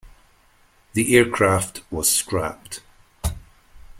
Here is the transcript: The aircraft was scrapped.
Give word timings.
The 0.93 1.15
aircraft 1.15 1.83
was 1.91 2.09
scrapped. 2.11 2.81